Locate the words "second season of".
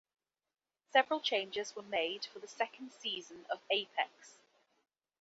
2.47-3.59